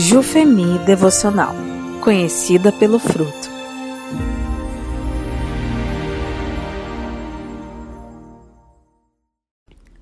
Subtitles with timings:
[0.00, 1.56] Jufemi Devocional,
[2.04, 3.50] conhecida pelo fruto.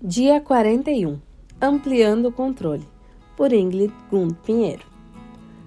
[0.00, 1.20] Dia 41
[1.60, 2.88] Ampliando o controle,
[3.36, 4.86] por Ingrid Gund Pinheiro.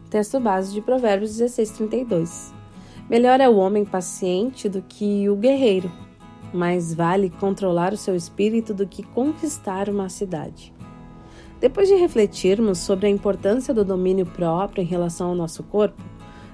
[0.10, 2.52] Texto base de Provérbios 16:32.
[3.08, 5.92] Melhor é o homem paciente do que o guerreiro.
[6.52, 10.74] Mais vale controlar o seu espírito do que conquistar uma cidade.
[11.66, 16.00] Depois de refletirmos sobre a importância do domínio próprio em relação ao nosso corpo,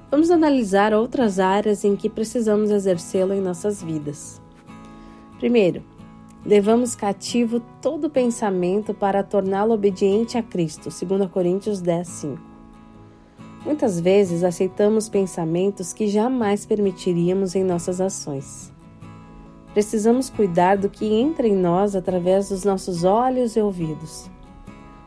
[0.09, 4.41] vamos analisar outras áreas em que precisamos exercê-lo em nossas vidas.
[5.37, 5.83] Primeiro,
[6.45, 12.41] levamos cativo todo pensamento para torná-lo obediente a Cristo, 2 Coríntios 10, 5.
[13.65, 18.71] Muitas vezes aceitamos pensamentos que jamais permitiríamos em nossas ações.
[19.73, 24.31] Precisamos cuidar do que entra em nós através dos nossos olhos e ouvidos.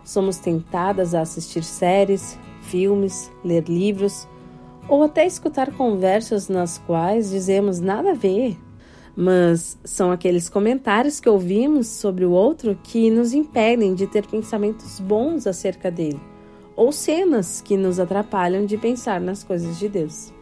[0.05, 4.29] Somos tentadas a assistir séries, filmes, ler livros
[4.87, 8.59] ou até escutar conversas nas quais dizemos nada a ver.
[9.17, 15.01] Mas são aqueles comentários que ouvimos sobre o outro que nos impedem de ter pensamentos
[15.01, 16.21] bons acerca dele,
[16.77, 20.33] ou cenas que nos atrapalham de pensar nas coisas de Deus.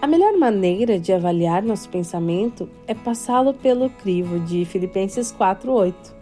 [0.00, 6.17] A melhor maneira de avaliar nosso pensamento é passá-lo pelo crivo de Filipenses 4:8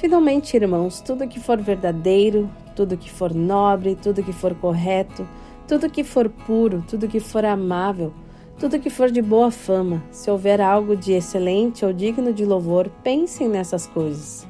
[0.00, 5.28] Finalmente, irmãos, tudo que for verdadeiro, tudo que for nobre, tudo que for correto,
[5.68, 8.10] tudo que for puro, tudo que for amável,
[8.58, 12.88] tudo que for de boa fama, se houver algo de excelente ou digno de louvor,
[13.04, 14.48] pensem nessas coisas.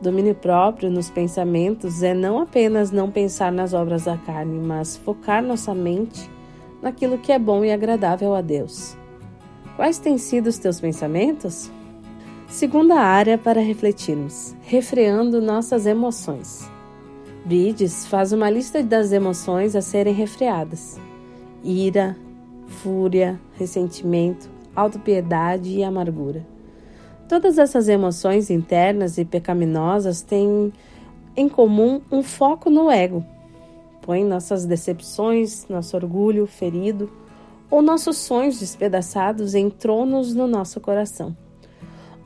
[0.00, 5.42] Domínio próprio nos pensamentos é não apenas não pensar nas obras da carne, mas focar
[5.42, 6.30] nossa mente
[6.80, 8.96] naquilo que é bom e agradável a Deus.
[9.76, 11.70] Quais têm sido os teus pensamentos?
[12.48, 16.70] Segunda área para refletirmos: refreando nossas emoções.
[17.44, 20.96] Brides faz uma lista das emoções a serem refreadas:
[21.62, 22.16] ira,
[22.66, 26.46] fúria, ressentimento, autopiedade e amargura.
[27.28, 30.72] Todas essas emoções internas e pecaminosas têm
[31.36, 33.24] em comum um foco no ego.
[34.00, 37.10] Põe nossas decepções, nosso orgulho ferido
[37.68, 41.36] ou nossos sonhos despedaçados em tronos no nosso coração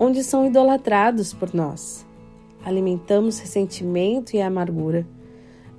[0.01, 2.07] onde são idolatrados por nós.
[2.65, 5.07] Alimentamos ressentimento e amargura,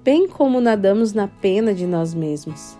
[0.03, 2.77] bem como nadamos na pena de nós mesmos.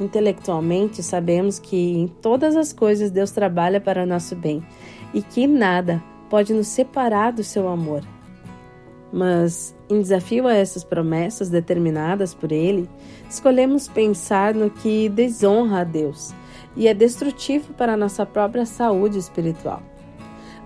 [0.00, 4.64] Intelectualmente, sabemos que em todas as coisas Deus trabalha para nosso bem
[5.12, 8.02] e que nada pode nos separar do seu amor.
[9.12, 12.88] Mas, em desafio a essas promessas determinadas por Ele,
[13.30, 16.34] escolhemos pensar no que desonra a Deus
[16.74, 19.93] e é destrutivo para a nossa própria saúde espiritual.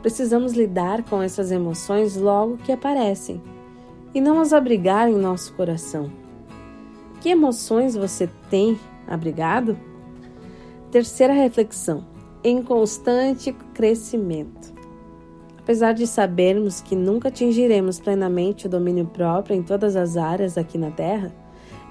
[0.02, 3.42] Precisamos lidar com essas emoções logo que aparecem
[4.14, 6.10] e não as abrigar em nosso coração.
[7.20, 9.76] Que emoções você tem abrigado?
[10.90, 12.06] Terceira reflexão:
[12.42, 14.72] em constante crescimento.
[15.58, 20.78] Apesar de sabermos que nunca atingiremos plenamente o domínio próprio em todas as áreas aqui
[20.78, 21.34] na Terra,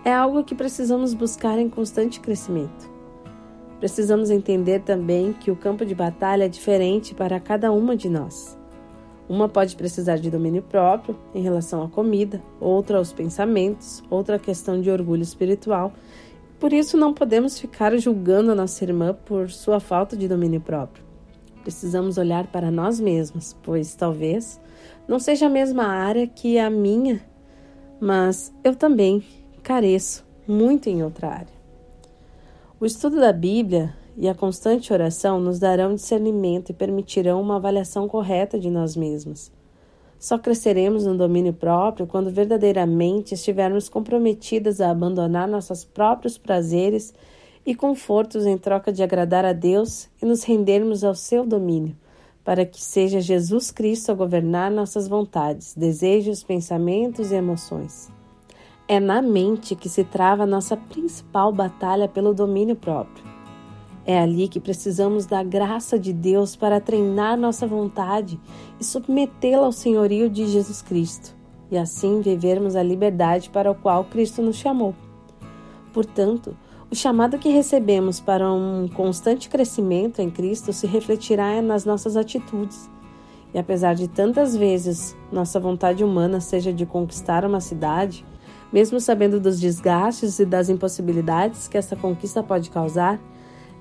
[0.03, 2.96] é algo que precisamos buscar em constante crescimento.
[3.79, 8.57] Precisamos entender também que o campo de batalha é diferente para cada uma de nós.
[9.29, 14.81] Uma pode precisar de domínio próprio em relação à comida, outra aos pensamentos, outra questão
[14.81, 15.93] de orgulho espiritual.
[16.59, 21.05] Por isso, não podemos ficar julgando a nossa irmã por sua falta de domínio próprio.
[21.61, 24.59] Precisamos olhar para nós mesmos, pois talvez
[25.07, 27.21] não seja a mesma área que a minha,
[27.99, 29.23] mas eu também
[29.61, 31.56] careço muito em outra área.
[32.79, 38.07] O estudo da Bíblia e a constante oração nos darão discernimento e permitirão uma avaliação
[38.07, 39.51] correta de nós mesmos.
[40.19, 47.15] Só cresceremos no domínio próprio quando verdadeiramente estivermos comprometidas a abandonar nossos próprios prazeres
[47.65, 51.97] e confortos em troca de agradar a Deus e nos rendermos ao seu domínio,
[52.43, 58.15] para que seja Jesus Cristo a governar nossas vontades, desejos, pensamentos e emoções.
[58.89, 63.25] É na mente que se trava a nossa principal batalha pelo domínio próprio.
[64.05, 68.39] É ali que precisamos da graça de Deus para treinar nossa vontade
[68.79, 71.35] e submetê-la ao senhorio de Jesus Cristo,
[71.69, 74.95] e assim vivermos a liberdade para a qual Cristo nos chamou.
[75.91, 76.55] Portanto,
[76.89, 82.89] o chamado que recebemos para um constante crescimento em Cristo se refletirá nas nossas atitudes.
[83.53, 88.25] E apesar de tantas vezes nossa vontade humana seja de conquistar uma cidade,
[88.71, 93.19] mesmo sabendo dos desgastes e das impossibilidades que essa conquista pode causar,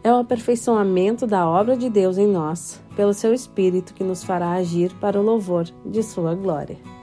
[0.02, 4.52] é o aperfeiçoamento da obra de Deus em nós, pelo seu Espírito que nos fará
[4.52, 6.95] agir para o louvor de Sua glória.